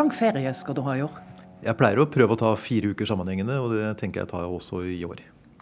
lang 0.00 0.12
ferie 0.14 0.52
skal 0.56 0.76
du 0.76 0.84
ha 0.86 0.96
i 0.96 1.04
år? 1.04 1.16
Jeg 1.60 1.76
pleier 1.76 2.00
å 2.00 2.08
prøve 2.08 2.36
å 2.36 2.40
ta 2.40 2.54
fire 2.56 2.94
uker 2.94 3.08
sammenhengende, 3.08 3.58
og 3.60 3.74
det 3.74 3.88
tenker 4.00 4.22
jeg 4.22 4.32
tar 4.32 4.46
jeg 4.46 4.54
også 4.56 4.84
i 4.88 5.00
år. 5.04 5.20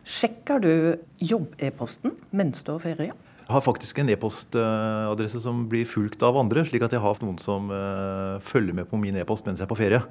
Sjekker 0.09 0.63
du 0.63 0.75
jobb-e-posten 1.21 2.15
mens 2.31 2.63
du 2.65 2.71
har 2.77 2.85
ferie? 2.85 3.17
Jeg 3.49 3.55
har 3.57 3.65
faktisk 3.65 3.99
en 3.99 4.11
e-postadresse 4.13 5.41
som 5.41 5.63
blir 5.73 5.89
fulgt 5.89 6.23
av 6.25 6.37
andre, 6.37 6.67
slik 6.69 6.85
at 6.85 6.93
jeg 6.93 7.01
har 7.01 7.21
noen 7.25 7.39
som 7.41 7.71
uh, 7.73 8.37
følger 8.45 8.77
med 8.77 8.91
på 8.91 9.01
min 9.01 9.17
e-post 9.17 9.47
mens 9.49 9.57
jeg 9.57 9.65
er 9.65 9.71
på 9.71 9.79
ferie. 9.79 10.03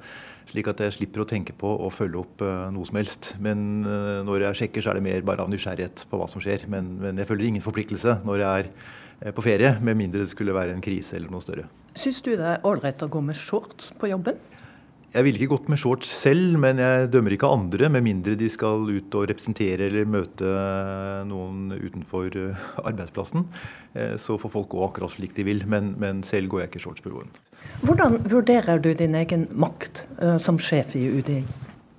Slik 0.50 0.68
at 0.72 0.82
jeg 0.82 0.96
slipper 0.96 1.22
å 1.22 1.28
tenke 1.30 1.54
på 1.54 1.70
å 1.86 1.90
følge 1.94 2.18
opp 2.18 2.42
uh, 2.42 2.66
noe 2.74 2.88
som 2.88 2.98
helst. 2.98 3.36
Men 3.42 3.86
uh, 3.86 4.26
når 4.26 4.48
jeg 4.48 4.64
sjekker, 4.64 4.82
så 4.82 4.90
er 4.90 4.98
det 4.98 5.06
mer 5.06 5.26
bare 5.26 5.46
av 5.46 5.52
nysgjerrighet 5.54 6.02
på 6.10 6.18
hva 6.18 6.26
som 6.30 6.42
skjer. 6.42 6.66
Men, 6.72 6.96
men 6.98 7.22
jeg 7.22 7.30
føler 7.30 7.46
ingen 7.52 7.64
forpliktelse 7.64 8.18
når 8.26 8.42
jeg 8.42 8.64
er 8.64 8.72
på 9.34 9.42
ferie, 9.44 9.74
med 9.82 9.98
mindre 9.98 10.22
det 10.24 10.32
skulle 10.32 10.54
være 10.54 10.76
en 10.76 10.84
krise 10.84 11.16
eller 11.18 11.32
noe 11.32 11.42
større. 11.42 11.66
Syns 11.98 12.20
du 12.22 12.30
det 12.36 12.46
er 12.46 12.66
ålreit 12.68 13.02
å 13.02 13.10
gå 13.10 13.22
med 13.24 13.38
shorts 13.38 13.90
på 13.98 14.10
jobben? 14.12 14.38
Jeg 15.08 15.24
ville 15.24 15.40
ikke 15.40 15.54
gått 15.54 15.70
med 15.72 15.80
shorts 15.80 16.10
selv, 16.12 16.58
men 16.60 16.78
jeg 16.82 17.08
dømmer 17.10 17.32
ikke 17.32 17.48
andre, 17.48 17.88
med 17.88 18.04
mindre 18.04 18.36
de 18.36 18.50
skal 18.52 18.84
ut 18.84 19.14
og 19.16 19.30
representere 19.30 19.88
eller 19.88 20.04
møte 20.06 20.50
noen 21.26 21.72
utenfor 21.72 22.36
eh, 22.36 22.66
arbeidsplassen. 22.84 23.46
Eh, 23.94 24.18
så 24.20 24.36
får 24.38 24.52
folk 24.52 24.68
gå 24.74 24.82
akkurat 24.84 25.14
slik 25.14 25.32
de 25.38 25.46
vil, 25.48 25.64
men, 25.66 25.94
men 25.98 26.20
selv 26.28 26.52
går 26.52 26.66
jeg 26.66 26.72
ikke 26.74 26.84
shorts 26.84 27.04
på 27.06 27.14
jorden. 27.14 27.32
Hvordan 27.82 28.20
vurderer 28.28 28.84
du 28.84 28.92
din 28.94 29.16
egen 29.18 29.48
makt 29.50 30.04
som 30.42 30.60
sjef 30.62 30.94
i 30.98 31.08
UDI? 31.18 31.40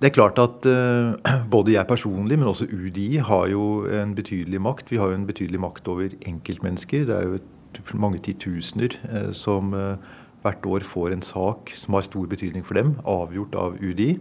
Det 0.00 0.08
er 0.08 0.16
klart 0.16 0.38
at 0.40 0.64
uh, 0.64 1.12
både 1.54 1.74
jeg 1.74 1.88
personlig, 1.88 2.38
men 2.40 2.48
også 2.48 2.70
UDI 2.72 3.20
har 3.20 3.50
jo 3.52 3.84
en 3.84 4.14
betydelig 4.16 4.60
makt. 4.64 4.88
Vi 4.88 4.96
har 4.96 5.12
jo 5.12 5.18
en 5.20 5.28
betydelig 5.28 5.60
makt 5.60 5.88
over 5.92 6.14
enkeltmennesker. 6.24 7.04
Det 7.04 7.16
er 7.18 7.28
jo 7.28 7.40
et, 7.40 7.50
mange 7.92 8.18
titusener 8.24 8.96
uh, 9.12 9.30
som 9.36 9.74
hvert 10.40 10.64
år 10.66 10.86
får 10.88 11.12
en 11.12 11.22
sak 11.22 11.74
som 11.76 11.94
har 11.94 12.08
stor 12.08 12.24
betydning 12.26 12.64
for 12.64 12.80
dem, 12.80 12.94
avgjort 13.04 13.54
av 13.60 13.76
UDI. 13.76 14.14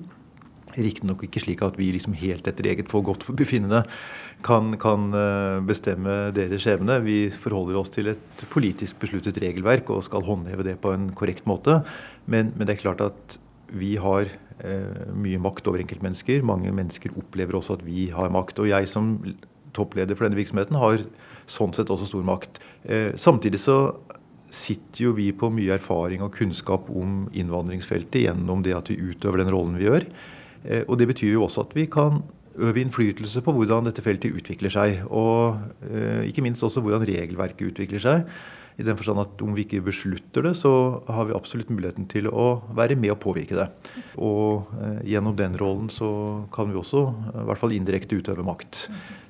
Riktignok 0.75 1.23
ikke 1.25 1.41
slik 1.45 1.63
at 1.63 1.79
vi 1.79 1.93
liksom 1.95 2.13
helt 2.19 2.47
etter 2.51 2.67
eget 2.67 2.91
forgodtbefinnende 2.91 3.85
kan, 4.45 4.75
kan 4.83 5.07
bestemme 5.65 6.29
deres 6.35 6.61
skjebne. 6.67 6.99
Vi 7.07 7.31
forholder 7.31 7.79
oss 7.79 7.95
til 7.95 8.11
et 8.11 8.43
politisk 8.51 8.99
besluttet 8.99 9.39
regelverk 9.41 9.89
og 9.95 10.03
skal 10.05 10.27
håndheve 10.27 10.67
det 10.67 10.77
på 10.83 10.91
en 10.93 11.09
korrekt 11.15 11.47
måte. 11.49 11.79
Men, 12.27 12.51
men 12.59 12.67
det 12.67 12.75
er 12.75 12.83
klart 12.83 13.01
at 13.07 13.39
vi 13.75 13.95
har 14.01 14.29
eh, 14.63 15.13
mye 15.15 15.39
makt 15.41 15.67
over 15.69 15.81
enkeltmennesker. 15.83 16.43
Mange 16.45 16.71
mennesker 16.75 17.15
opplever 17.19 17.59
også 17.59 17.77
at 17.77 17.85
vi 17.85 18.09
har 18.13 18.31
makt. 18.33 18.61
Og 18.61 18.71
jeg 18.71 18.89
som 18.91 19.17
toppleder 19.75 20.17
for 20.17 20.27
denne 20.27 20.39
virksomheten 20.39 20.79
har 20.79 21.03
sånn 21.49 21.73
sett 21.75 21.91
også 21.93 22.09
stor 22.09 22.25
makt. 22.27 22.61
Eh, 22.83 23.13
samtidig 23.19 23.61
så 23.63 23.79
sitter 24.53 25.05
jo 25.05 25.13
vi 25.17 25.29
på 25.35 25.51
mye 25.53 25.75
erfaring 25.77 26.23
og 26.25 26.33
kunnskap 26.33 26.89
om 26.89 27.27
innvandringsfeltet 27.37 28.23
gjennom 28.25 28.63
det 28.65 28.73
at 28.77 28.89
vi 28.89 28.97
utøver 28.97 29.43
den 29.43 29.51
rollen 29.53 29.77
vi 29.77 29.89
gjør. 29.89 30.09
Eh, 30.65 30.83
og 30.87 30.97
Det 30.97 31.09
betyr 31.13 31.35
jo 31.37 31.45
også 31.45 31.67
at 31.67 31.75
vi 31.77 31.85
kan 31.85 32.23
øve 32.59 32.81
innflytelse 32.81 33.43
på 33.45 33.53
hvordan 33.55 33.85
dette 33.87 34.03
feltet 34.03 34.35
utvikler 34.35 34.73
seg. 34.73 35.05
Og 35.07 35.55
ikke 36.27 36.43
minst 36.43 36.65
også 36.65 36.81
hvordan 36.83 37.05
regelverket 37.07 37.69
utvikler 37.71 38.01
seg. 38.03 38.25
I 38.79 38.85
den 38.87 38.95
forstand 38.95 39.19
at 39.19 39.41
om 39.43 39.55
vi 39.57 39.65
ikke 39.65 39.83
beslutter 39.83 40.45
det, 40.45 40.53
så 40.55 40.71
har 41.09 41.27
vi 41.27 41.35
absolutt 41.35 41.71
muligheten 41.73 42.07
til 42.11 42.29
å 42.31 42.61
være 42.75 42.95
med 42.99 43.11
og 43.11 43.19
påvirke 43.25 43.57
det. 43.57 43.65
Og 44.15 44.69
eh, 44.79 45.01
gjennom 45.13 45.35
den 45.39 45.57
rollen 45.59 45.89
så 45.91 46.11
kan 46.55 46.71
vi 46.71 46.79
også 46.79 47.03
i 47.33 47.47
hvert 47.49 47.61
fall 47.61 47.75
indirekte 47.75 48.21
utøve 48.21 48.45
makt. 48.47 48.85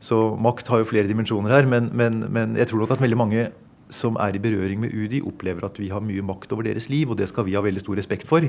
Så 0.05 0.19
makt 0.37 0.69
har 0.69 0.83
jo 0.83 0.91
flere 0.91 1.09
dimensjoner 1.09 1.55
her, 1.57 1.69
men, 1.69 1.89
men, 1.97 2.21
men 2.29 2.53
jeg 2.59 2.69
tror 2.69 2.83
nok 2.83 2.93
at 2.95 3.03
veldig 3.03 3.19
mange 3.19 3.49
som 3.89 4.17
er 4.21 4.37
i 4.37 4.41
berøring 4.41 4.83
med 4.83 4.93
UDI, 4.93 5.21
opplever 5.25 5.65
at 5.65 5.79
vi 5.81 5.89
har 5.89 6.03
mye 6.05 6.23
makt 6.25 6.53
over 6.53 6.67
deres 6.67 6.89
liv. 6.93 7.09
Og 7.09 7.17
det 7.17 7.29
skal 7.31 7.47
vi 7.47 7.55
ha 7.57 7.63
veldig 7.65 7.81
stor 7.81 7.97
respekt 7.97 8.29
for. 8.29 8.45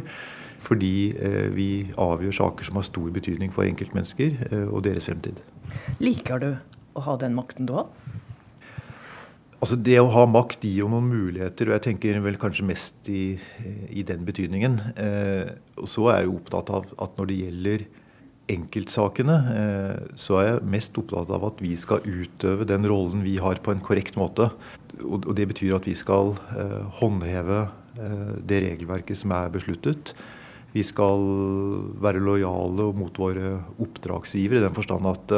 Fordi 0.60 0.94
eh, 1.16 1.48
vi 1.56 1.70
avgjør 1.96 2.36
saker 2.42 2.68
som 2.68 2.76
har 2.76 2.86
stor 2.86 3.08
betydning 3.14 3.52
for 3.54 3.64
enkeltmennesker 3.64 4.36
eh, 4.50 4.66
og 4.68 4.84
deres 4.84 5.08
fremtid. 5.08 5.40
Liker 6.02 6.42
du 6.42 6.50
å 6.92 7.06
ha 7.06 7.16
den 7.20 7.36
makten 7.38 7.68
du 7.70 7.78
har? 7.78 7.88
Altså 9.60 9.76
Det 9.76 9.98
å 10.00 10.08
ha 10.08 10.24
makt 10.24 10.62
gir 10.64 10.86
jo 10.86 10.88
noen 10.88 11.10
muligheter, 11.10 11.68
og 11.68 11.76
jeg 11.76 11.84
tenker 11.90 12.20
vel 12.24 12.38
kanskje 12.40 12.64
mest 12.64 13.10
i, 13.12 13.36
i 13.92 14.04
den 14.08 14.24
betydningen. 14.24 14.78
Eh, 14.96 15.50
og 15.76 15.90
så 15.92 16.06
er 16.08 16.22
jeg 16.22 16.30
jo 16.30 16.36
opptatt 16.38 16.72
av 16.72 16.94
at 16.96 17.18
når 17.20 17.28
det 17.28 17.40
gjelder 17.42 17.84
enkeltsakene, 18.50 19.36
eh, 19.52 20.16
så 20.18 20.40
er 20.40 20.48
jeg 20.48 20.70
mest 20.74 20.96
opptatt 20.96 21.28
av 21.36 21.44
at 21.50 21.60
vi 21.60 21.74
skal 21.78 22.00
utøve 22.08 22.64
den 22.68 22.88
rollen 22.88 23.24
vi 23.26 23.36
har 23.42 23.60
på 23.60 23.74
en 23.74 23.84
korrekt 23.84 24.16
måte. 24.20 24.48
Og 25.04 25.28
det 25.36 25.50
betyr 25.52 25.76
at 25.76 25.88
vi 25.88 25.96
skal 25.98 26.34
eh, 26.56 26.80
håndheve 27.02 27.66
eh, 28.00 28.36
det 28.40 28.64
regelverket 28.64 29.20
som 29.20 29.36
er 29.36 29.52
besluttet. 29.52 30.14
Vi 30.72 30.84
skal 30.86 31.20
være 32.00 32.22
lojale 32.22 32.92
mot 32.96 33.12
våre 33.18 33.58
oppdragsgivere 33.82 34.62
i 34.62 34.64
den 34.64 34.76
forstand 34.76 35.08
at 35.10 35.34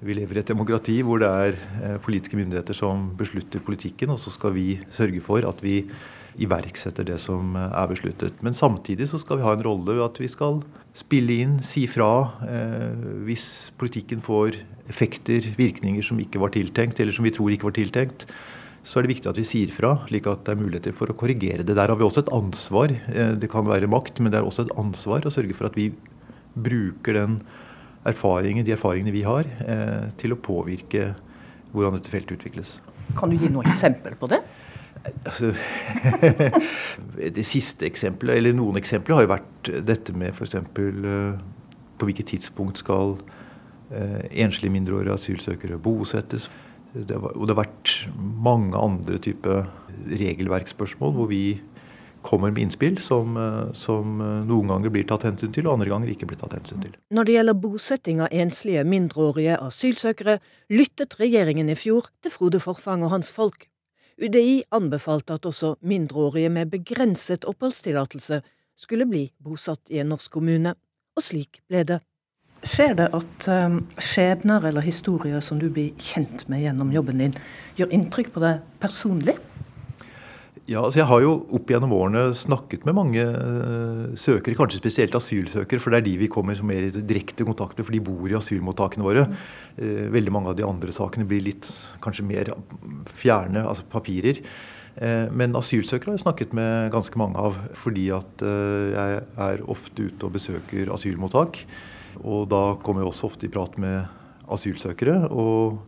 vi 0.00 0.14
lever 0.14 0.38
i 0.38 0.42
et 0.44 0.50
demokrati 0.52 1.00
hvor 1.02 1.22
det 1.22 1.28
er 1.28 1.98
politiske 2.04 2.38
myndigheter 2.38 2.76
som 2.76 3.10
beslutter 3.18 3.62
politikken, 3.64 4.12
og 4.14 4.20
så 4.22 4.30
skal 4.34 4.54
vi 4.54 4.78
sørge 4.94 5.22
for 5.24 5.46
at 5.48 5.62
vi 5.64 5.82
iverksetter 6.38 7.06
det 7.06 7.18
som 7.22 7.56
er 7.58 7.88
besluttet. 7.90 8.36
Men 8.46 8.54
samtidig 8.54 9.08
så 9.10 9.18
skal 9.18 9.40
vi 9.40 9.46
ha 9.46 9.54
en 9.56 9.64
rolle 9.66 9.96
ved 9.96 10.04
at 10.04 10.20
vi 10.22 10.30
skal 10.30 10.60
spille 10.96 11.40
inn, 11.42 11.58
si 11.66 11.86
fra 11.90 12.10
eh, 12.46 12.94
hvis 13.26 13.46
politikken 13.78 14.22
får 14.24 14.60
effekter, 14.90 15.52
virkninger 15.58 16.04
som 16.04 16.20
ikke 16.22 16.40
var 16.42 16.54
tiltenkt, 16.54 17.00
eller 17.00 17.14
som 17.14 17.26
vi 17.26 17.34
tror 17.34 17.54
ikke 17.54 17.68
var 17.68 17.76
tiltenkt. 17.78 18.26
Så 18.86 18.98
er 18.98 19.04
det 19.04 19.16
viktig 19.16 19.30
at 19.30 19.38
vi 19.40 19.46
sier 19.46 19.72
fra, 19.74 19.96
slik 20.08 20.28
at 20.30 20.46
det 20.46 20.54
er 20.54 20.62
muligheter 20.62 20.94
for 20.96 21.10
å 21.10 21.16
korrigere 21.18 21.66
det. 21.66 21.76
Der 21.76 21.90
har 21.90 21.98
vi 21.98 22.06
også 22.06 22.24
et 22.24 22.34
ansvar. 22.34 22.94
Eh, 23.12 23.34
det 23.38 23.50
kan 23.52 23.68
være 23.68 23.90
makt, 23.90 24.22
men 24.22 24.34
det 24.34 24.40
er 24.40 24.48
også 24.48 24.66
et 24.66 24.76
ansvar 24.80 25.26
å 25.26 25.34
sørge 25.34 25.56
for 25.58 25.70
at 25.70 25.78
vi 25.78 25.90
bruker 26.58 27.18
den 27.18 27.40
erfaringen, 28.10 28.66
de 28.66 28.74
erfaringene 28.74 29.14
vi 29.14 29.24
har, 29.26 29.48
eh, 29.64 30.08
til 30.20 30.34
å 30.34 30.40
påvirke 30.40 31.12
hvordan 31.72 31.98
dette 31.98 32.12
feltet 32.12 32.38
utvikles. 32.38 32.78
Kan 33.18 33.32
du 33.32 33.38
gi 33.40 33.50
noe 33.52 33.66
eksempel 33.68 34.16
på 34.18 34.28
det? 34.30 34.40
Altså, 35.24 35.52
det 37.36 37.46
siste 37.46 37.86
eksempelet, 37.88 38.40
eller 38.40 38.56
noen 38.56 38.80
eksempler, 38.80 39.16
har 39.16 39.26
jo 39.26 39.32
vært 39.32 39.70
dette 39.86 40.14
med 40.16 40.34
f.eks. 40.34 40.56
Eh, 40.58 41.38
på 41.98 42.06
hvilket 42.06 42.30
tidspunkt 42.34 42.82
skal 42.82 43.16
eh, 43.90 44.24
enslige 44.44 44.74
mindreårige 44.74 45.16
asylsøkere 45.16 45.80
bosettes. 45.82 46.48
Det 46.94 47.18
var, 47.20 47.34
og 47.36 47.46
det 47.46 47.54
har 47.54 47.64
vært 47.64 47.94
mange 48.16 48.78
andre 48.80 49.18
typer 49.22 49.66
regelverksspørsmål 50.08 51.14
hvor 51.16 51.28
vi 51.30 51.42
kommer 52.22 52.50
med 52.50 52.62
innspill 52.62 52.98
som, 53.02 53.36
eh, 53.36 53.72
som, 53.72 54.18
noen 54.48 54.72
ganger 54.72 54.92
blir 54.94 55.06
tatt 55.08 55.26
hensyn 55.28 55.52
til, 55.54 55.66
og 55.66 55.78
andre 55.78 55.90
ganger 55.92 56.12
ikke 56.12 56.28
blir 56.30 56.40
tatt 56.40 56.56
hensyn 56.56 56.82
til. 56.84 56.94
Når 57.14 57.28
det 57.28 57.38
gjelder 57.38 57.58
bosetting 57.62 58.22
av 58.24 58.32
enslige 58.32 58.84
mindreårige 58.84 59.58
asylsøkere, 59.64 60.38
lyttet 60.70 61.18
regjeringen 61.20 61.68
i 61.68 61.78
fjor 61.78 62.10
til 62.22 62.34
Frode 62.34 62.60
Forfang 62.60 63.04
og 63.06 63.14
hans 63.16 63.32
folk. 63.32 63.68
UDI 64.18 64.64
anbefalte 64.74 65.36
at 65.38 65.46
også 65.46 65.76
mindreårige 65.80 66.50
med 66.50 66.70
begrenset 66.72 67.44
oppholdstillatelse 67.46 68.42
skulle 68.78 69.06
bli 69.06 69.28
bosatt 69.38 69.90
i 69.90 70.00
en 70.02 70.10
norsk 70.12 70.32
kommune, 70.32 70.74
og 71.16 71.22
slik 71.22 71.60
ble 71.70 71.84
det. 71.86 72.00
Skjer 72.66 72.96
det 72.98 73.06
at 73.14 73.46
um, 73.46 73.78
skjebner 74.02 74.64
eller 74.66 74.82
historier 74.82 75.42
som 75.44 75.60
du 75.62 75.68
blir 75.70 75.92
kjent 76.02 76.42
med 76.50 76.64
gjennom 76.64 76.90
jobben 76.94 77.22
din, 77.22 77.36
gjør 77.78 77.94
inntrykk 77.94 78.32
på 78.34 78.42
deg 78.42 78.64
personlig? 78.82 79.36
Ja, 80.68 80.82
altså 80.84 81.00
Jeg 81.00 81.08
har 81.08 81.22
jo 81.24 81.30
opp 81.56 81.70
gjennom 81.72 81.94
årene 81.96 82.26
snakket 82.36 82.82
med 82.84 82.96
mange 82.98 83.22
uh, 83.24 84.10
søkere, 84.20 84.52
kanskje 84.58 84.82
spesielt 84.82 85.14
asylsøkere, 85.16 85.80
for 85.80 85.94
det 85.94 86.02
er 86.02 86.04
de 86.04 86.18
vi 86.20 86.28
kommer 86.28 86.60
mer 86.60 86.90
i 86.90 86.92
direkte 86.92 87.46
kontakt 87.48 87.78
med, 87.78 87.86
for 87.88 87.96
de 87.96 88.02
bor 88.04 88.28
i 88.28 88.36
asylmottakene 88.36 89.06
våre. 89.06 89.22
Uh, 89.78 90.10
veldig 90.12 90.34
mange 90.34 90.52
av 90.52 90.58
de 90.58 90.66
andre 90.68 90.92
sakene 90.92 91.24
blir 91.30 91.46
litt 91.46 91.70
kanskje 92.04 92.26
mer 92.28 92.52
fjerne, 93.16 93.64
altså 93.64 93.88
papirer. 93.88 94.42
Uh, 95.00 95.32
men 95.32 95.56
asylsøkere 95.56 96.12
har 96.12 96.20
jeg 96.20 96.26
snakket 96.26 96.52
med 96.60 96.92
ganske 96.92 97.24
mange 97.24 97.48
av, 97.48 97.56
fordi 97.86 98.10
at 98.18 98.44
jeg 98.44 99.24
er 99.48 99.66
ofte 99.72 100.10
ute 100.12 100.28
og 100.28 100.36
besøker 100.36 100.92
asylmottak. 100.92 101.64
Og 102.20 102.44
da 102.52 102.64
kommer 102.84 103.06
jeg 103.06 103.14
også 103.14 103.32
ofte 103.32 103.48
i 103.48 103.54
prat 103.56 103.80
med 103.80 104.04
asylsøkere 104.52 105.30
og, 105.32 105.80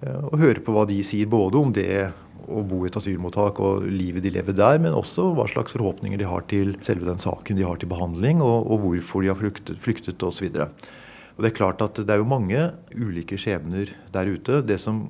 og 0.00 0.36
hører 0.40 0.64
på 0.64 0.72
hva 0.72 0.88
de 0.88 1.02
sier, 1.04 1.28
både 1.28 1.60
om 1.60 1.72
det 1.76 2.14
å 2.48 2.62
bo 2.66 2.82
i 2.84 2.90
et 2.90 2.96
asylmottak 2.98 3.60
og 3.62 3.86
livet 3.88 4.24
de 4.24 4.32
lever 4.34 4.56
der, 4.56 4.78
men 4.82 4.96
også 4.96 5.30
hva 5.36 5.46
slags 5.50 5.74
forhåpninger 5.76 6.20
de 6.20 6.28
har 6.28 6.44
til 6.50 6.74
selve 6.84 7.08
den 7.08 7.22
saken 7.22 7.58
de 7.58 7.66
har 7.66 7.80
til 7.80 7.90
behandling, 7.90 8.42
og, 8.44 8.68
og 8.68 8.84
hvorfor 8.84 9.24
de 9.24 9.32
har 9.32 9.40
flyktet, 9.40 9.80
flyktet 9.84 10.24
osv. 10.26 10.50
Det 10.54 11.50
er 11.50 11.56
klart 11.56 11.82
at 11.82 11.98
det 11.98 12.14
er 12.14 12.22
jo 12.22 12.30
mange 12.30 12.68
ulike 12.94 13.38
skjebner 13.40 13.90
der 14.14 14.30
ute. 14.30 14.60
Det 14.66 14.78
som 14.82 15.08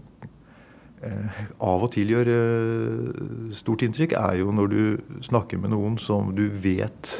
eh, 1.04 1.42
av 1.60 1.84
og 1.84 1.92
til 1.96 2.14
gjør 2.14 2.30
eh, 2.32 3.52
stort 3.56 3.84
inntrykk, 3.84 4.16
er 4.16 4.40
jo 4.40 4.54
når 4.56 4.72
du 4.72 4.82
snakker 5.28 5.60
med 5.60 5.74
noen 5.74 5.98
som 6.00 6.32
du 6.36 6.46
vet 6.48 7.18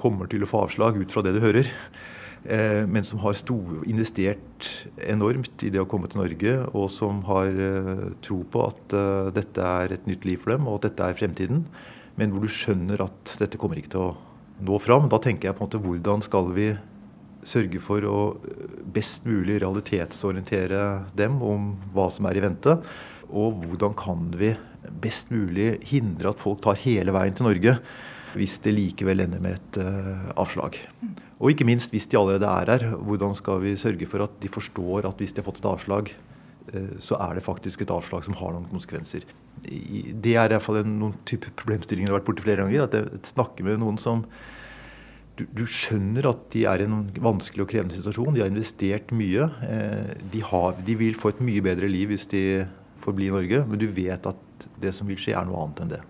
kommer 0.00 0.26
til 0.30 0.42
å 0.42 0.50
få 0.50 0.64
avslag 0.66 0.98
ut 0.98 1.14
fra 1.14 1.22
det 1.24 1.36
du 1.36 1.44
hører. 1.44 1.70
Eh, 2.44 2.86
men 2.86 3.04
som 3.04 3.18
har 3.22 3.36
investert 3.88 4.68
enormt 5.00 5.62
i 5.64 5.70
det 5.72 5.80
å 5.80 5.88
komme 5.88 6.10
til 6.12 6.20
Norge, 6.20 6.54
og 6.76 6.90
som 6.92 7.22
har 7.24 7.48
eh, 7.48 8.02
tro 8.24 8.42
på 8.44 8.66
at 8.68 8.96
eh, 8.96 9.30
dette 9.32 9.64
er 9.64 9.94
et 9.94 10.04
nytt 10.08 10.26
liv 10.28 10.42
for 10.42 10.52
dem, 10.52 10.68
og 10.68 10.82
at 10.82 10.90
dette 10.90 11.08
er 11.08 11.16
fremtiden. 11.16 11.64
Men 12.20 12.34
hvor 12.34 12.44
du 12.44 12.52
skjønner 12.52 13.00
at 13.06 13.36
dette 13.40 13.60
kommer 13.60 13.80
ikke 13.80 13.94
til 13.96 14.04
å 14.04 14.12
nå 14.64 14.76
fram. 14.78 15.08
Da 15.10 15.18
tenker 15.24 15.48
jeg 15.48 15.56
på 15.56 15.64
en 15.64 15.70
måte 15.70 15.80
hvordan 15.82 16.24
skal 16.24 16.52
vi 16.54 16.68
sørge 17.44 17.80
for 17.84 18.04
å 18.08 18.18
best 18.94 19.24
mulig 19.28 19.58
realitetsorientere 19.64 20.84
dem 21.16 21.40
om 21.44 21.72
hva 21.96 22.06
som 22.12 22.28
er 22.28 22.38
i 22.38 22.44
vente. 22.44 22.76
Og 23.32 23.64
hvordan 23.64 23.96
kan 23.98 24.28
vi 24.36 24.52
best 25.02 25.32
mulig 25.32 25.80
hindre 25.88 26.30
at 26.30 26.40
folk 26.44 26.62
tar 26.64 26.78
hele 26.84 27.12
veien 27.16 27.34
til 27.34 27.48
Norge 27.48 27.78
hvis 28.36 28.56
det 28.64 28.76
likevel 28.76 29.24
ender 29.24 29.42
med 29.42 29.58
et 29.58 29.78
avslag. 30.40 30.78
Og 31.44 31.52
ikke 31.52 31.66
minst 31.68 31.92
hvis 31.92 32.08
de 32.08 32.16
allerede 32.16 32.48
er 32.48 32.70
her, 32.72 32.96
hvordan 32.96 33.34
skal 33.36 33.60
vi 33.60 33.76
sørge 33.76 34.08
for 34.08 34.24
at 34.24 34.36
de 34.40 34.48
forstår 34.48 35.04
at 35.04 35.18
hvis 35.20 35.34
de 35.36 35.42
har 35.42 35.48
fått 35.50 35.60
et 35.60 35.68
avslag, 35.68 36.08
uh, 36.72 36.94
så 37.04 37.18
er 37.20 37.36
det 37.36 37.44
faktisk 37.44 37.84
et 37.84 37.92
avslag 37.92 38.24
som 38.24 38.36
har 38.40 38.54
noen 38.54 38.70
konsekvenser. 38.70 39.26
Det 39.60 40.32
er 40.32 40.48
i 40.48 40.54
hvert 40.56 40.64
fall 40.64 40.80
noen 40.88 41.18
type 41.28 41.52
problemstillinger 41.60 42.08
jeg 42.08 42.14
har 42.14 42.22
vært 42.22 42.30
borti 42.30 42.46
flere 42.46 42.64
ganger. 42.64 42.86
At 42.86 42.96
jeg 42.96 43.34
snakker 43.34 43.68
med 43.68 43.82
noen 43.84 44.00
som 44.00 44.24
du, 45.36 45.44
du, 45.50 45.64
skjønner 45.68 46.30
at 46.30 46.48
de 46.54 46.64
er 46.70 46.80
i 46.80 46.86
en 46.88 47.04
vanskelig 47.22 47.66
og 47.66 47.70
krevende 47.74 47.96
situasjon. 47.96 48.36
De 48.36 48.42
har 48.44 48.52
investert 48.52 49.12
mye. 49.14 49.48
Eh, 49.66 50.14
de, 50.32 50.42
har, 50.46 50.80
de, 50.86 50.96
vil 51.00 51.18
få 51.18 51.34
et 51.34 51.44
mye 51.44 51.64
bedre 51.64 51.90
liv 51.90 52.12
hvis 52.12 52.28
de 52.30 52.42
får 53.04 53.16
bli 53.18 53.28
i 53.28 53.34
Norge, 53.34 53.64
men 53.68 53.80
du 53.80 53.88
vet 53.92 54.28
at 54.30 54.66
det 54.80 54.94
som 54.96 55.10
vil 55.10 55.18
skje, 55.20 55.34
er 55.36 55.48
noe 55.48 55.60
annet 55.64 55.84
enn 55.84 55.94
det. 55.96 56.02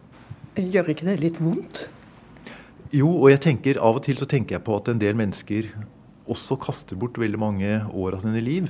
Gjør 0.77 0.93
ikke 0.93 1.09
det 1.09 1.19
litt 1.23 1.41
vondt? 1.43 1.87
Jo, 2.95 3.09
og 3.11 3.27
jeg 3.33 3.41
tenker, 3.43 3.81
av 3.83 3.97
og 3.99 4.05
til 4.07 4.21
så 4.21 4.27
tenker 4.31 4.55
jeg 4.55 4.63
på 4.63 4.75
at 4.79 4.87
en 4.93 5.01
del 5.03 5.17
mennesker 5.19 5.67
også 6.31 6.55
kaster 6.63 6.99
bort 6.99 7.19
veldig 7.19 7.41
mange 7.43 7.71
år 7.91 8.15
av 8.15 8.23
sine 8.23 8.43
liv 8.45 8.69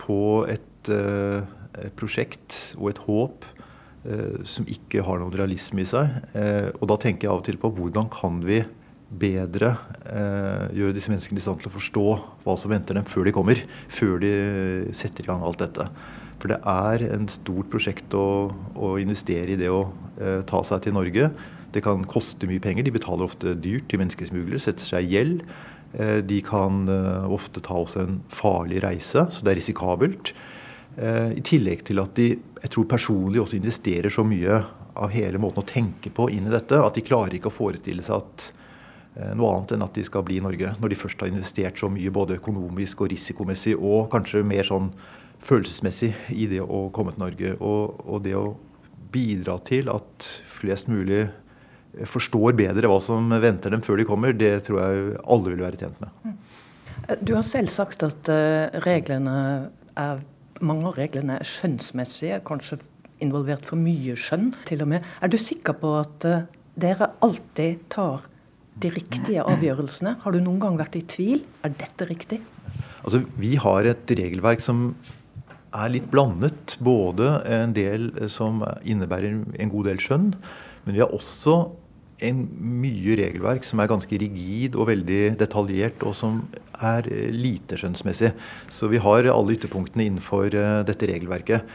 på 0.00 0.42
et, 0.50 0.90
uh, 0.90 1.46
et 1.78 1.94
prosjekt 1.98 2.74
og 2.80 2.88
et 2.90 3.00
håp 3.04 3.46
uh, 3.46 4.40
som 4.48 4.66
ikke 4.66 5.04
har 5.06 5.20
noen 5.22 5.36
realisme 5.38 5.84
i 5.84 5.86
seg. 5.86 6.16
Uh, 6.34 6.74
og 6.80 6.88
da 6.90 6.96
tenker 7.04 7.28
jeg 7.28 7.32
av 7.32 7.44
og 7.44 7.46
til 7.46 7.60
på 7.62 7.70
hvordan 7.76 8.10
kan 8.12 8.42
vi 8.46 8.64
bedre 9.10 9.72
gjøre 10.70 10.94
disse 10.94 11.10
menneskene 11.10 11.40
i 11.40 11.42
stand 11.42 11.58
til 11.58 11.66
å 11.66 11.72
forstå 11.74 12.02
hva 12.44 12.54
som 12.54 12.70
venter 12.70 12.94
dem 12.94 13.08
før 13.10 13.24
de 13.26 13.32
kommer. 13.34 13.58
Før 13.90 14.20
de 14.22 14.30
setter 14.94 15.26
i 15.26 15.26
gang 15.26 15.42
alt 15.42 15.58
dette. 15.58 15.88
For 16.38 16.52
det 16.52 16.60
er 16.62 17.02
en 17.08 17.26
stort 17.26 17.66
prosjekt 17.72 18.14
å, 18.14 18.28
å 18.78 18.92
investere 19.02 19.56
i 19.56 19.58
det 19.58 19.66
å 19.66 19.80
ta 20.46 20.62
seg 20.62 20.84
til 20.84 20.94
Norge 20.94 21.32
det 21.74 21.82
kan 21.86 22.04
koste 22.08 22.48
mye 22.50 22.62
penger. 22.62 22.86
De 22.86 22.94
betaler 22.94 23.26
ofte 23.26 23.54
dyrt 23.58 23.88
til 23.90 24.00
menneskesmuglere, 24.02 24.62
setter 24.62 24.86
seg 24.86 25.06
i 25.06 25.14
gjeld. 25.14 25.44
Eh, 25.92 26.18
de 26.26 26.40
kan 26.46 26.84
eh, 26.88 27.32
ofte 27.32 27.62
ta 27.64 27.80
også 27.80 28.04
en 28.04 28.20
farlig 28.34 28.82
reise, 28.84 29.26
så 29.30 29.44
det 29.44 29.54
er 29.54 29.60
risikabelt. 29.60 30.32
Eh, 30.96 31.36
I 31.38 31.44
tillegg 31.46 31.84
til 31.88 32.02
at 32.02 32.14
de 32.18 32.32
jeg 32.60 32.72
tror 32.74 32.90
personlig 32.90 33.40
også 33.42 33.58
investerer 33.58 34.12
så 34.12 34.22
mye 34.26 34.62
av 35.00 35.12
hele 35.14 35.40
måten 35.40 35.62
å 35.62 35.66
tenke 35.66 36.12
på 36.12 36.28
inn 36.30 36.50
i 36.50 36.52
dette, 36.52 36.76
at 36.76 36.98
de 36.98 37.06
klarer 37.06 37.38
ikke 37.38 37.48
å 37.48 37.54
forestille 37.56 38.04
seg 38.04 38.20
at 38.20 38.50
noe 39.34 39.48
annet 39.50 39.72
enn 39.74 39.82
at 39.82 39.96
de 39.96 40.04
skal 40.06 40.22
bli 40.24 40.36
i 40.38 40.42
Norge. 40.44 40.70
Når 40.78 40.92
de 40.92 40.98
først 40.98 41.22
har 41.22 41.30
investert 41.30 41.80
så 41.80 41.88
mye 41.90 42.12
både 42.14 42.36
økonomisk 42.38 43.00
og 43.02 43.10
risikomessig, 43.10 43.72
og 43.74 44.10
kanskje 44.12 44.44
mer 44.46 44.68
sånn 44.68 44.90
følelsesmessig 45.44 46.12
i 46.36 46.46
det 46.50 46.60
å 46.62 46.84
komme 46.94 47.14
til 47.14 47.24
Norge. 47.24 47.54
Og, 47.58 47.96
og 48.04 48.22
det 48.26 48.36
å 48.38 48.54
bidra 49.12 49.58
til 49.66 49.90
at 49.92 50.28
flest 50.60 50.90
mulig 50.90 51.26
forstår 52.06 52.54
bedre 52.58 52.90
hva 52.90 53.00
som 53.02 53.30
venter 53.42 53.74
dem 53.74 53.82
før 53.84 54.00
de 54.00 54.06
kommer, 54.08 54.34
det 54.36 54.52
tror 54.66 54.80
jeg 54.82 55.16
alle 55.24 55.54
vil 55.54 55.64
være 55.64 55.80
tjent 55.80 56.02
med. 56.04 56.36
Du 57.26 57.34
har 57.34 57.44
selv 57.46 57.72
sagt 57.72 58.04
at 58.06 58.28
eh, 58.30 58.70
reglene 58.84 59.36
er, 59.98 60.22
mange 60.62 60.90
av 60.90 60.98
reglene 61.00 61.40
er 61.40 61.48
skjønnsmessige, 61.48 62.42
kanskje 62.46 62.78
involvert 63.24 63.66
for 63.68 63.80
mye 63.80 64.16
skjønn 64.18 64.52
til 64.68 64.84
og 64.84 64.92
med. 64.92 65.06
Er 65.20 65.32
du 65.32 65.38
sikker 65.40 65.76
på 65.80 65.94
at 66.00 66.26
eh, 66.28 66.46
dere 66.80 67.10
alltid 67.24 67.82
tar 67.92 68.26
de 68.80 68.92
riktige 68.94 69.44
avgjørelsene? 69.44 70.16
Har 70.22 70.36
du 70.36 70.40
noen 70.44 70.60
gang 70.62 70.78
vært 70.80 71.00
i 71.00 71.04
tvil? 71.10 71.42
Er 71.66 71.74
dette 71.80 72.06
riktig? 72.08 72.40
Altså, 73.02 73.24
Vi 73.40 73.56
har 73.60 73.88
et 73.88 74.14
regelverk 74.14 74.62
som 74.64 74.94
er 75.74 75.92
litt 75.92 76.08
blandet. 76.12 76.76
Både 76.82 77.40
en 77.48 77.74
del 77.76 78.10
som 78.32 78.62
innebærer 78.84 79.42
en 79.58 79.72
god 79.72 79.90
del 79.90 80.02
skjønn, 80.02 80.34
men 80.84 80.96
vi 80.96 81.02
har 81.02 81.12
også 81.14 81.56
en 82.26 82.42
mye 82.82 83.16
regelverk 83.18 83.64
som 83.66 83.80
er 83.80 83.88
ganske 83.90 84.18
rigid 84.20 84.76
og 84.76 84.90
veldig 84.90 85.38
detaljert, 85.40 86.02
og 86.04 86.14
som 86.18 86.42
er 86.76 87.08
eh, 87.08 87.30
lite 87.32 87.78
skjønnsmessig. 87.80 88.32
Så 88.72 88.90
vi 88.92 89.00
har 89.02 89.28
alle 89.32 89.56
ytterpunktene 89.56 90.06
innenfor 90.08 90.52
uh, 90.52 90.82
dette 90.86 91.08
regelverket. 91.08 91.66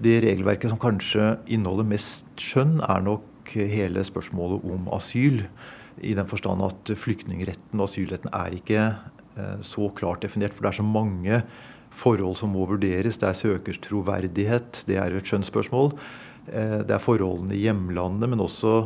Det 0.00 0.20
regelverket 0.24 0.72
som 0.72 0.80
kanskje 0.80 1.34
inneholder 1.50 1.88
mest 1.88 2.28
skjønn, 2.40 2.78
er 2.84 3.04
nok 3.06 3.54
hele 3.56 4.04
spørsmålet 4.06 4.68
om 4.70 4.86
asyl. 4.94 5.42
I 6.00 6.14
den 6.16 6.28
forstand 6.30 6.62
at 6.64 6.92
flyktningretten 6.96 7.80
og 7.80 7.88
asylretten 7.88 8.32
er 8.36 8.56
ikke 8.56 8.86
uh, 8.92 9.58
så 9.64 9.90
klart 9.96 10.24
definert. 10.24 10.54
For 10.56 10.66
det 10.66 10.74
er 10.74 10.82
så 10.82 10.86
mange 10.86 11.42
forhold 11.90 12.36
som 12.38 12.52
må 12.54 12.68
vurderes. 12.68 13.18
Det 13.18 13.28
er 13.28 13.38
søkers 13.38 13.80
troverdighet, 13.82 14.84
det 14.86 15.00
er 15.00 15.16
et 15.16 15.32
skjønnsspørsmål. 15.32 15.96
Uh, 16.48 16.80
det 16.86 16.96
er 16.96 17.04
forholdene 17.04 17.54
i 17.56 17.64
hjemlandet, 17.66 18.30
men 18.30 18.42
også 18.42 18.84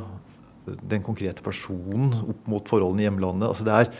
den 0.64 1.02
konkrete 1.04 1.44
personen 1.44 2.12
opp 2.24 2.46
mot 2.48 2.68
forholdene 2.70 3.04
i 3.04 3.08
hjemlandet. 3.08 3.50
Altså 3.50 3.66
det 3.66 3.74
er, 3.74 3.90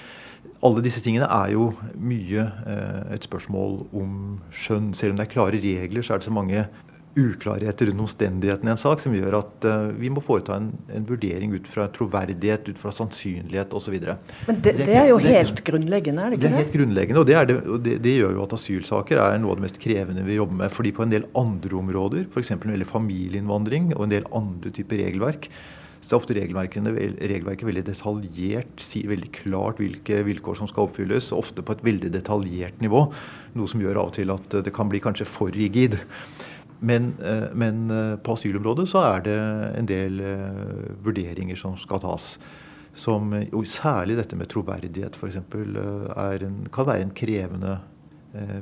alle 0.64 0.84
disse 0.84 1.02
tingene 1.04 1.28
er 1.28 1.52
jo 1.52 1.70
mye 2.00 2.44
eh, 2.44 3.14
et 3.16 3.26
spørsmål 3.26 3.82
om 3.96 4.14
skjønn. 4.54 4.92
Selv 4.96 5.12
om 5.12 5.20
det 5.20 5.26
er 5.26 5.32
klare 5.34 5.60
regler, 5.60 6.04
så 6.04 6.14
er 6.14 6.22
det 6.22 6.28
så 6.28 6.34
mange 6.34 6.64
uklarheter 7.14 7.88
rundt 7.90 8.04
omstendighetene 8.04 8.72
i 8.72 8.74
en 8.74 8.80
sak 8.80 9.02
som 9.02 9.14
gjør 9.14 9.36
at 9.38 9.66
uh, 9.68 9.90
vi 9.98 10.10
må 10.12 10.22
foreta 10.24 10.56
en, 10.58 10.70
en, 10.90 11.04
vurdering 11.06 11.54
ut 11.54 11.68
fra 11.70 11.86
troverdighet, 11.94 12.70
ut 12.72 12.80
fra 12.80 12.90
sannsynlighet 12.94 13.74
osv. 13.76 13.94
Men 14.48 14.58
det, 14.64 14.74
det, 14.80 14.96
er 14.98 15.10
jo 15.12 15.20
helt 15.22 15.62
grunnleggende, 15.66 16.24
er 16.24 16.34
det 16.34 16.40
ikke 16.40 16.44
det? 16.44 16.50
Det 16.50 16.58
er 16.58 16.64
helt 16.64 16.74
grunnleggende, 16.74 17.22
og, 17.22 17.30
det, 17.30 17.38
det, 17.50 17.60
og 17.76 17.86
det, 17.86 18.16
gjør 18.18 18.34
jo 18.38 18.48
at 18.48 18.58
asylsaker 18.58 19.22
er 19.22 19.38
noe 19.42 19.54
av 19.54 19.60
det 19.60 19.66
mest 19.68 19.80
krevende 19.82 20.26
vi 20.26 20.40
jobber 20.40 20.60
med. 20.64 20.74
fordi 20.74 20.94
på 20.96 21.06
en 21.06 21.14
del 21.14 21.28
andre 21.38 21.80
områder, 21.80 22.28
f.eks. 22.32 22.54
når 22.56 22.66
det 22.66 22.76
gjelder 22.78 22.92
familieinnvandring 22.92 23.90
og 23.94 24.06
en 24.08 24.18
del 24.18 24.28
andre 24.34 24.74
typer 24.74 25.02
regelverk, 25.04 25.50
så 26.04 26.16
er 26.16 26.20
ofte 26.20 26.34
regelverket 26.36 27.64
veldig 27.64 27.84
detaljert, 27.86 28.82
sier 28.84 29.08
veldig 29.08 29.30
klart 29.38 29.78
hvilke 29.80 30.18
vilkår 30.26 30.58
som 30.58 30.68
skal 30.68 30.90
oppfylles. 30.90 31.30
Ofte 31.32 31.64
på 31.64 31.72
et 31.72 31.84
veldig 31.86 32.10
detaljert 32.12 32.82
nivå. 32.84 33.06
Noe 33.56 33.70
som 33.70 33.80
gjør 33.80 34.02
av 34.02 34.10
og 34.10 34.18
til 34.18 34.32
at 34.34 34.58
det 34.66 34.74
kan 34.76 34.90
bli 34.92 35.00
kanskje 35.00 35.24
for 35.24 35.54
rigid. 35.56 35.96
Men, 36.84 37.14
eh, 37.24 37.48
men 37.56 37.90
eh, 37.90 38.16
på 38.20 38.36
asylområdet 38.36 38.88
så 38.90 39.00
er 39.08 39.24
det 39.24 39.38
en 39.78 39.88
del 39.88 40.20
eh, 40.20 40.92
vurderinger 41.04 41.58
som 41.58 41.78
skal 41.80 42.02
tas. 42.04 42.34
Som, 42.94 43.32
og 43.34 43.66
særlig 43.66 44.18
dette 44.20 44.36
med 44.38 44.50
troverdighet 44.52 45.16
f.eks. 45.18 45.40
kan 45.50 46.86
være 46.86 47.02
en 47.02 47.10
krevende 47.16 47.80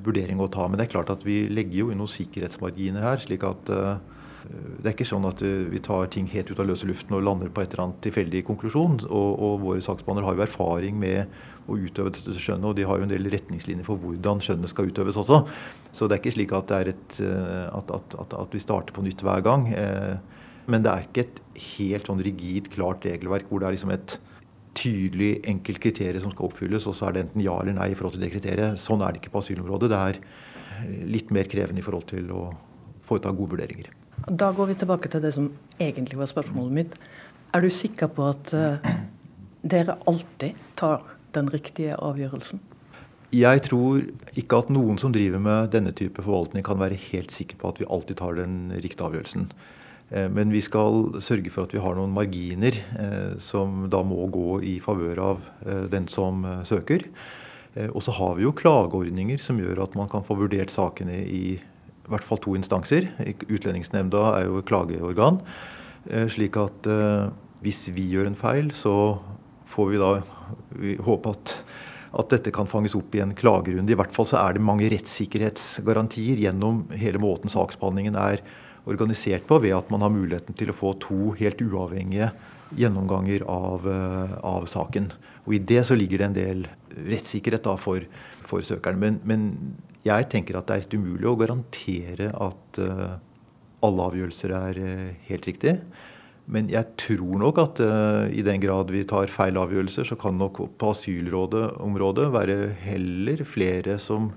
vurdering 0.04 0.40
å 0.40 0.48
ta. 0.52 0.64
Men 0.68 0.80
det 0.80 0.86
er 0.86 0.92
klart 0.94 1.10
at 1.12 1.24
vi 1.24 1.42
legger 1.52 1.82
jo 1.82 1.90
inn 1.92 2.00
noen 2.00 2.12
sikkerhetsmarginer 2.12 3.04
her. 3.04 3.20
slik 3.20 3.44
at 3.44 3.68
det 4.50 4.88
er 4.88 4.94
ikke 4.94 5.06
sånn 5.06 5.26
at 5.28 5.42
eh, 5.46 5.68
vi 5.70 5.80
tar 5.84 6.10
ting 6.12 6.26
helt 6.32 6.50
ut 6.50 6.60
av 6.62 6.68
løse 6.68 6.88
luften 6.88 7.14
og 7.16 7.24
lander 7.26 7.50
på 7.52 7.62
et 7.62 7.72
eller 7.72 7.86
annet 7.86 8.02
tilfeldig 8.06 8.42
konklusjon. 8.48 8.98
Og, 9.06 9.30
og 9.38 9.54
våre 9.62 9.84
saksbehandlere 9.84 10.28
har 10.28 10.38
jo 10.38 10.44
erfaring 10.46 10.98
med 11.00 11.36
å 11.70 11.78
utøve 11.78 12.10
dette 12.16 12.34
skjønnet, 12.34 12.66
og 12.72 12.76
de 12.78 12.86
har 12.88 12.98
jo 12.98 13.06
en 13.06 13.12
del 13.12 13.30
retningslinjer 13.30 13.86
for 13.86 14.00
hvordan 14.02 14.42
skjønnet 14.42 14.72
skal 14.72 14.90
utøves 14.90 15.20
også. 15.20 15.44
Så 15.94 16.08
det 16.08 16.16
er 16.16 16.22
ikke 16.24 16.34
slik 16.34 16.56
at, 16.58 16.74
et, 16.80 17.20
eh, 17.22 17.68
at, 17.70 17.94
at, 17.94 18.36
at 18.42 18.56
vi 18.56 18.62
starter 18.62 18.96
på 18.96 19.06
nytt 19.06 19.22
hver 19.22 19.44
gang. 19.46 19.68
Eh, 19.70 20.18
men 20.70 20.84
det 20.84 20.90
er 20.92 21.06
ikke 21.06 21.26
et 21.26 21.40
helt 21.78 22.10
sånn 22.10 22.22
rigid, 22.22 22.70
klart 22.74 23.06
regelverk 23.06 23.48
hvor 23.50 23.62
det 23.62 23.70
er 23.70 23.76
liksom 23.76 23.94
et 23.94 24.18
tydelig, 24.78 25.34
enkelt 25.50 25.82
kriterium 25.84 26.24
som 26.24 26.32
skal 26.32 26.48
oppfylles, 26.48 26.86
og 26.88 26.96
så 26.96 27.08
er 27.08 27.16
det 27.16 27.26
enten 27.26 27.44
ja 27.44 27.58
eller 27.60 27.76
nei 27.76 27.90
i 27.92 27.96
forhold 27.98 28.16
til 28.16 28.24
det 28.24 28.32
kriteriet. 28.32 28.80
Sånn 28.80 29.02
er 29.04 29.12
det 29.12 29.22
ikke 29.22 29.34
på 29.34 29.42
asylområdet. 29.44 29.90
Det 29.92 30.02
er 30.02 30.22
litt 31.12 31.34
mer 31.34 31.50
krevende 31.50 31.82
i 31.82 31.86
forhold 31.86 32.08
til 32.10 32.30
å 32.34 32.46
foreta 33.06 33.34
gode 33.36 33.58
vurderinger. 33.58 33.92
Da 34.30 34.52
går 34.54 34.70
vi 34.70 34.74
tilbake 34.78 35.10
til 35.10 35.22
det 35.22 35.32
som 35.34 35.48
egentlig 35.82 36.18
var 36.20 36.30
spørsmålet 36.30 36.74
mitt. 36.76 36.92
Er 37.54 37.60
du 37.60 37.70
sikker 37.74 38.10
på 38.12 38.28
at 38.30 38.52
uh, 38.54 38.92
dere 39.66 39.98
alltid 40.06 40.58
tar 40.78 41.02
den 41.34 41.50
riktige 41.50 41.96
avgjørelsen? 41.98 42.60
Jeg 43.32 43.62
tror 43.64 44.02
ikke 44.36 44.60
at 44.60 44.70
noen 44.70 44.98
som 45.00 45.12
driver 45.12 45.40
med 45.40 45.72
denne 45.72 45.94
type 45.96 46.22
forvaltning 46.22 46.64
kan 46.64 46.78
være 46.78 47.00
helt 47.10 47.32
sikker 47.32 47.56
på 47.58 47.70
at 47.72 47.80
vi 47.80 47.88
alltid 47.88 48.20
tar 48.20 48.36
den 48.36 48.74
riktige 48.76 49.08
avgjørelsen. 49.08 49.48
Eh, 50.12 50.28
men 50.28 50.52
vi 50.52 50.60
skal 50.60 51.16
sørge 51.24 51.50
for 51.50 51.64
at 51.64 51.72
vi 51.72 51.80
har 51.80 51.96
noen 51.96 52.12
marginer 52.12 52.76
eh, 52.76 53.38
som 53.40 53.86
da 53.90 54.02
må 54.04 54.28
gå 54.28 54.60
i 54.68 54.76
favør 54.84 55.22
av 55.32 55.48
den 55.90 56.06
som 56.12 56.44
søker. 56.68 57.08
Og 57.88 58.02
så 58.04 58.12
har 58.12 58.34
vi 58.36 58.44
jo 58.44 58.50
klageordninger 58.52 59.40
som 59.40 59.56
gjør 59.56 59.78
at 59.86 59.94
man 59.96 60.10
kan 60.12 60.20
få 60.26 60.36
vurdert 60.36 60.68
sakene 60.68 61.22
i 61.24 61.54
i 61.56 61.71
hvert 62.12 62.26
fall 62.26 62.40
to 62.42 62.56
instanser. 62.58 63.08
Utlendingsnemnda 63.48 64.24
er 64.38 64.48
jo 64.48 64.64
klageorgan. 64.68 65.40
Eh, 66.10 66.28
slik 66.32 66.58
at 66.60 66.88
eh, 66.90 67.30
hvis 67.62 67.86
vi 67.94 68.08
gjør 68.14 68.30
en 68.30 68.38
feil, 68.38 68.72
så 68.74 68.94
får 69.72 69.92
vi 69.92 70.00
da 70.02 70.12
håpe 71.06 71.32
at, 71.32 71.54
at 72.18 72.34
dette 72.34 72.52
kan 72.54 72.68
fanges 72.68 72.96
opp 72.98 73.14
i 73.16 73.22
en 73.24 73.36
klagerunde. 73.38 73.92
I 73.92 73.98
hvert 73.98 74.14
fall 74.14 74.28
så 74.28 74.40
er 74.42 74.56
det 74.56 74.64
mange 74.64 74.90
rettssikkerhetsgarantier 74.92 76.42
gjennom 76.42 76.84
hele 76.98 77.22
måten 77.22 77.52
saksbehandlingen 77.52 78.18
er 78.20 78.42
organisert 78.90 79.46
på 79.46 79.60
ved 79.62 79.76
at 79.76 79.92
man 79.94 80.02
har 80.02 80.12
muligheten 80.12 80.56
til 80.58 80.72
å 80.72 80.76
få 80.76 80.96
to 81.02 81.36
helt 81.38 81.62
uavhengige 81.62 82.32
gjennomganger 82.76 83.44
av, 83.46 83.86
eh, 83.88 84.34
av 84.42 84.66
saken. 84.66 85.12
Og 85.46 85.54
I 85.54 85.58
det 85.58 85.86
så 85.86 85.96
ligger 85.98 86.18
det 86.18 86.26
en 86.26 86.38
del 86.38 86.66
rettssikkerhet 86.92 87.64
da 87.64 87.76
for, 87.76 88.04
for 88.48 88.64
søkeren. 88.64 88.98
Men, 88.98 89.20
men, 89.24 89.48
jeg 90.06 90.30
tenker 90.32 90.58
at 90.58 90.68
det 90.68 90.74
er 90.74 90.84
helt 90.84 90.96
umulig 90.98 91.28
å 91.30 91.38
garantere 91.38 92.32
at 92.34 92.80
uh, 92.82 93.20
alle 93.86 94.08
avgjørelser 94.10 94.54
er 94.56 94.80
uh, 94.82 95.12
helt 95.28 95.46
riktige. 95.46 95.78
Men 96.50 96.66
jeg 96.72 96.96
tror 96.98 97.38
nok 97.38 97.60
at 97.62 97.82
uh, 97.86 98.26
i 98.34 98.42
den 98.42 98.62
grad 98.62 98.90
vi 98.90 99.04
tar 99.08 99.30
feil 99.30 99.60
avgjørelser, 99.62 100.08
så 100.10 100.18
kan 100.18 100.40
nok 100.40 100.58
på 100.78 100.90
asylområdet 100.90 102.28
være 102.34 102.56
heller 102.82 103.44
flere 103.46 103.98
som 104.02 104.32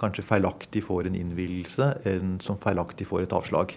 kanskje 0.00 0.24
feilaktig 0.26 0.82
får 0.86 1.06
en 1.06 1.18
innvielse, 1.18 1.92
enn 2.08 2.38
som 2.42 2.58
feilaktig 2.60 3.06
får 3.10 3.26
et 3.26 3.34
avslag. 3.36 3.76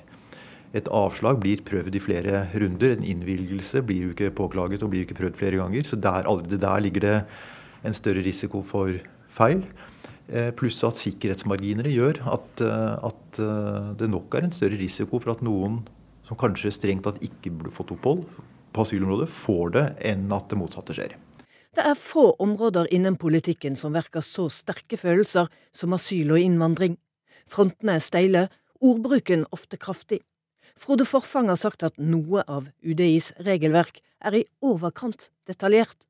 Et 0.75 0.87
avslag 0.91 1.37
blir 1.43 1.61
prøvd 1.67 1.95
i 1.95 2.03
flere 2.03 2.45
runder. 2.55 2.95
En 2.95 3.05
innvilgelse 3.05 3.83
blir 3.85 4.07
jo 4.07 4.15
ikke 4.15 4.33
påklaget 4.35 4.83
og 4.83 4.91
blir 4.91 5.03
jo 5.03 5.09
ikke 5.09 5.19
prøvd 5.19 5.37
flere 5.39 5.59
ganger. 5.61 5.85
Så 5.87 5.99
der, 5.99 6.25
allerede 6.27 6.59
der 6.59 6.81
ligger 6.83 7.05
det 7.05 7.17
en 7.85 7.95
større 7.95 8.23
risiko 8.25 8.63
for 8.65 8.97
feil. 9.31 9.63
Eh, 10.25 10.49
pluss 10.57 10.79
at 10.87 10.97
sikkerhetsmarginer 10.97 11.85
gjør 11.91 12.17
at, 12.33 12.61
eh, 12.65 13.05
at, 13.05 13.39
eh, 13.39 13.91
det 13.99 14.09
nok 14.09 14.33
er 14.33 14.47
en 14.47 14.51
større 14.51 14.79
risiko 14.79 15.19
for 15.19 15.35
at 15.35 15.43
noen 15.45 15.83
som 16.25 16.37
kanskje 16.37 16.73
strengt 16.73 17.03
tatt 17.05 17.21
ikke 17.21 17.53
burde 17.53 17.71
fått 17.71 17.93
opphold 17.93 18.25
på 18.73 18.81
asylområdet, 18.81 19.29
får 19.29 19.71
det, 19.71 19.85
enn 20.01 20.31
at 20.33 20.49
det 20.49 20.57
motsatte 20.57 20.95
skjer. 20.97 21.13
Det 21.75 21.85
er 21.85 21.93
få 21.93 22.35
områder 22.39 22.87
innen 22.91 23.17
politikken 23.17 23.75
som 23.77 23.93
verker 23.93 24.23
så 24.25 24.49
sterke 24.49 24.97
følelser 24.97 25.47
som 25.71 25.93
asyl 25.93 26.31
og 26.31 26.41
innvandring. 26.41 26.97
Frontene 27.47 27.99
er 27.99 27.99
steile, 27.99 28.49
ordbruken 28.81 29.45
ofte 29.51 29.77
kraftig. 29.77 30.21
Frode 30.75 31.05
Forfang 31.05 31.49
har 31.49 31.59
sagt 31.59 31.83
at 31.83 31.99
noe 31.99 32.43
av 32.47 32.67
UDIs 32.81 33.31
regelverk 33.45 34.01
er 34.21 34.41
i 34.41 34.45
overkant 34.63 35.29
detaljert. 35.45 36.07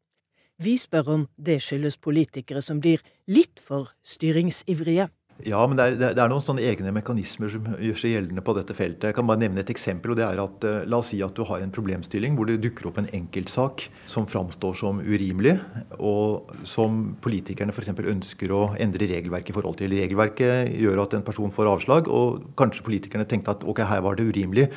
Vi 0.56 0.78
spør 0.80 1.12
om 1.12 1.28
det 1.36 1.58
skyldes 1.60 1.98
politikere 2.00 2.62
som 2.64 2.80
blir 2.80 3.02
litt 3.28 3.60
for 3.60 3.92
styringsivrige. 4.08 5.10
Ja, 5.44 5.60
men 5.68 5.76
det 5.76 5.84
er, 5.84 5.96
det 6.16 6.22
er, 6.22 6.30
noen 6.32 6.46
sånne 6.48 6.64
egne 6.64 6.94
mekanismer 6.96 7.50
som 7.52 7.66
gjør 7.84 7.98
seg 8.00 8.14
gjeldende 8.14 8.44
på 8.46 8.54
dette 8.56 8.72
feltet. 8.78 9.10
Jeg 9.10 9.18
kan 9.18 9.28
bare 9.28 9.42
nevne 9.42 9.66
et 9.66 9.72
eksempel. 9.74 10.14
og 10.14 10.20
det 10.22 10.24
er 10.24 10.40
at 10.40 10.64
uh, 10.64 10.78
La 10.88 11.02
oss 11.04 11.12
si 11.12 11.20
at 11.26 11.36
du 11.36 11.44
har 11.50 11.60
en 11.60 11.74
problemstilling 11.76 12.38
hvor 12.38 12.48
det 12.48 12.62
dukker 12.64 12.88
opp 12.88 13.02
en 13.02 13.12
enkeltsak 13.12 13.90
som 14.08 14.30
framstår 14.32 14.80
som 14.80 15.04
urimelig, 15.04 15.58
og 16.00 16.56
som 16.64 17.18
politikerne 17.20 17.76
f.eks. 17.76 17.92
ønsker 18.16 18.56
å 18.56 18.70
endre 18.80 19.12
regelverket 19.12 19.52
i 19.52 19.58
forhold 19.60 19.82
til. 19.82 19.92
Regelverket 20.00 20.72
gjør 20.72 21.04
at 21.04 21.20
en 21.20 21.28
person 21.28 21.52
får 21.52 21.74
avslag, 21.74 22.08
og 22.08 22.54
kanskje 22.56 22.88
politikerne 22.88 23.28
tenkte 23.28 23.58
at 23.58 23.68
ok, 23.68 23.84
her 23.92 24.08
var 24.08 24.16
det 24.16 24.32
urimelig. 24.32 24.70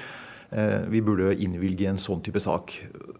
Uh, 0.48 0.88
vi 0.88 1.02
burde 1.04 1.34
innvilge 1.36 1.90
en 1.90 2.00
sånn 2.00 2.22
type 2.24 2.40
sak. 2.40 2.72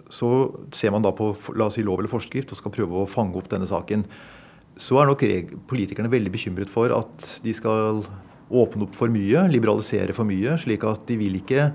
Så 0.09 0.33
ser 0.73 0.95
man 0.95 1.05
da 1.05 1.13
på 1.13 1.35
la 1.59 1.69
oss 1.69 1.77
si, 1.77 1.85
lov 1.85 2.01
eller 2.01 2.13
forskrift 2.13 2.55
og 2.55 2.61
skal 2.61 2.73
prøve 2.73 3.03
å 3.03 3.11
fange 3.11 3.37
opp 3.37 3.51
denne 3.53 3.69
saken 3.69 4.07
så 4.79 5.01
er 5.01 5.11
nok 5.11 5.25
politikerne 5.69 6.11
veldig 6.11 6.33
bekymret 6.33 6.71
for 6.71 6.95
at 6.95 7.39
de 7.43 7.55
skal 7.57 8.05
åpne 8.49 8.87
opp 8.87 8.97
for 8.97 9.13
mye, 9.13 9.45
liberalisere 9.51 10.15
for 10.17 10.29
mye. 10.29 10.57
slik 10.63 10.87
at 10.87 11.05
de 11.09 11.19
vil 11.21 11.41
ikke 11.41 11.73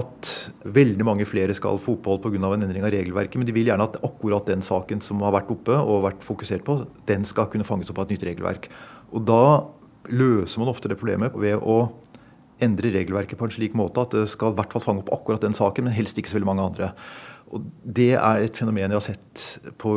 at 0.00 0.30
veldig 0.64 1.04
mange 1.04 1.26
flere 1.26 1.54
skal 1.54 1.80
få 1.82 1.96
opphold 1.98 2.22
pga. 2.22 2.38
en 2.38 2.62
endring 2.62 2.84
av 2.84 2.92
regelverket, 2.94 3.36
men 3.36 3.46
de 3.46 3.52
vil 3.52 3.66
gjerne 3.66 3.84
at 3.84 3.98
akkurat 4.02 4.46
den 4.46 4.62
saken 4.62 5.00
som 5.02 5.20
har 5.20 5.32
vært 5.32 5.50
oppe 5.50 5.74
og 5.74 6.04
vært 6.04 6.22
fokusert 6.22 6.64
på, 6.64 6.86
den 7.06 7.24
skal 7.24 7.46
kunne 7.46 7.64
fanges 7.64 7.90
opp 7.90 7.98
av 7.98 8.04
et 8.06 8.16
nytt 8.16 8.26
regelverk. 8.26 8.70
Og 9.12 9.26
da 9.26 9.66
løser 10.08 10.58
man 10.60 10.70
ofte 10.70 10.88
det 10.88 10.98
problemet 10.98 11.34
ved 11.34 11.58
å 11.58 11.92
endre 12.64 12.92
regelverket 12.94 13.38
på 13.40 13.48
en 13.48 13.54
slik 13.54 13.76
måte 13.78 14.02
at 14.04 14.14
det 14.14 14.26
skal 14.32 14.52
i 14.52 14.58
hvert 14.58 14.72
fall 14.74 14.84
fange 14.84 15.04
opp 15.04 15.12
akkurat 15.16 15.44
den 15.44 15.56
saken, 15.56 15.86
men 15.86 15.96
helst 15.96 16.18
ikke 16.20 16.32
så 16.32 16.38
veldig 16.38 16.50
mange 16.50 16.66
andre. 16.70 16.90
Og 17.50 17.66
Det 17.82 18.12
er 18.14 18.44
et 18.44 18.56
fenomen 18.56 18.92
jeg 18.92 18.98
har 18.98 19.06
sett 19.06 19.72
på 19.82 19.92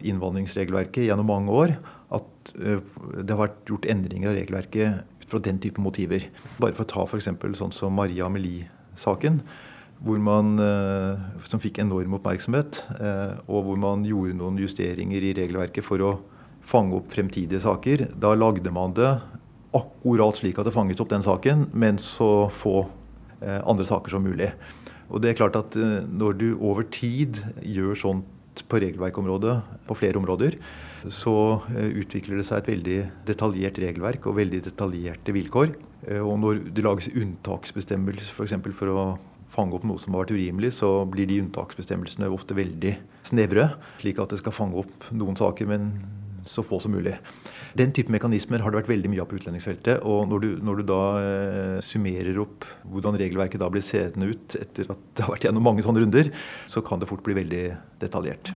innvandringsregelverket 0.00 1.08
gjennom 1.08 1.28
mange 1.28 1.52
år. 1.52 1.74
At 2.16 2.54
eh, 2.56 2.80
det 3.20 3.34
har 3.34 3.42
vært 3.44 3.68
gjort 3.68 3.88
endringer 3.90 4.32
av 4.32 4.38
regelverket 4.38 5.02
ut 5.20 5.28
fra 5.30 5.42
den 5.44 5.60
type 5.60 5.82
motiver. 5.82 6.24
Bare 6.58 6.72
for 6.78 6.86
å 6.86 6.92
ta 6.92 7.04
f.eks. 7.04 7.28
sånn 7.58 7.76
som 7.76 7.94
Maria 7.98 8.30
Amelie-saken. 8.30 9.42
Eh, 10.00 11.24
som 11.52 11.60
fikk 11.60 11.82
enorm 11.82 12.16
oppmerksomhet, 12.16 12.86
og 13.44 13.66
hvor 13.66 13.76
man 13.76 14.06
gjorde 14.08 14.38
noen 14.38 14.56
justeringer 14.62 15.20
i 15.20 15.34
regelverket 15.36 15.84
for 15.84 16.00
å 16.00 16.14
fange 16.64 16.96
opp 16.96 17.12
fremtidige 17.12 17.60
saker. 17.60 18.06
Da 18.16 18.32
lagde 18.32 18.72
man 18.72 18.94
det 18.96 19.10
akkurat 19.76 20.40
slik 20.40 20.58
at 20.58 20.66
det 20.68 20.74
fanges 20.74 21.00
opp 21.02 21.12
den 21.12 21.24
saken, 21.26 21.68
men 21.72 22.00
så 22.02 22.50
få 22.52 22.84
andre 23.40 23.86
saker 23.88 24.12
som 24.12 24.20
mulig. 24.20 24.50
Og 25.10 25.22
det 25.22 25.32
er 25.32 25.38
klart 25.38 25.58
at 25.58 25.78
eh, 25.78 26.02
Når 26.06 26.38
du 26.38 26.48
over 26.58 26.86
tid 26.86 27.42
gjør 27.66 27.98
sånt 27.98 28.64
på 28.68 28.80
regelverkområdet 28.82 29.54
på 29.86 29.96
flere 29.96 30.18
områder, 30.20 30.56
så 31.08 31.34
eh, 31.72 31.94
utvikler 32.02 32.40
det 32.40 32.46
seg 32.48 32.60
et 32.60 32.70
veldig 32.74 32.98
detaljert 33.28 33.78
regelverk 33.80 34.26
og 34.28 34.36
veldig 34.40 34.62
detaljerte 34.68 35.34
vilkår. 35.34 35.74
Eh, 36.08 36.20
og 36.20 36.38
når 36.42 36.64
det 36.74 36.84
lages 36.84 37.10
unntaksbestemmelser 37.14 38.34
f.eks. 38.34 38.56
For, 38.58 38.76
for 38.82 38.92
å 38.94 39.04
fange 39.50 39.74
opp 39.74 39.86
noe 39.88 39.98
som 40.02 40.14
har 40.14 40.26
vært 40.26 40.36
urimelig, 40.36 40.76
så 40.78 40.92
blir 41.10 41.26
de 41.30 41.40
unntaksbestemmelsene 41.42 42.30
ofte 42.30 42.54
veldig 42.58 42.94
snevre. 43.26 43.72
Slik 44.02 44.20
at 44.22 44.34
det 44.34 44.42
skal 44.42 44.54
fange 44.54 44.78
opp 44.84 45.08
noen 45.14 45.38
saker, 45.38 45.70
men 45.70 45.90
så 46.50 46.64
få 46.66 46.80
som 46.82 46.94
mulig. 46.94 47.14
Den 47.78 47.92
type 47.94 48.10
mekanismer 48.10 48.62
har 48.62 48.72
det 48.72 48.80
vært 48.80 48.90
veldig 48.90 49.10
mye 49.12 49.22
av 49.22 49.28
på 49.30 49.38
utlendingsfeltet. 49.38 50.02
Og 50.08 50.26
når 50.30 50.42
du, 50.42 50.48
når 50.66 50.80
du 50.80 50.86
da 50.88 51.02
eh, 51.20 51.76
summerer 51.86 52.40
opp 52.42 52.66
hvordan 52.90 53.18
regelverket 53.20 53.62
da 53.62 53.68
blir 53.70 53.84
seende 53.86 54.32
ut 54.32 54.56
etter 54.58 54.90
at 54.90 55.04
det 55.14 55.26
har 55.26 55.34
vært 55.36 55.46
gjennom 55.46 55.66
mange 55.68 55.84
sånne 55.86 56.02
runder, 56.02 56.32
så 56.70 56.82
kan 56.86 57.02
det 57.02 57.10
fort 57.10 57.22
bli 57.26 57.36
veldig 57.38 57.64
detaljert. 58.02 58.48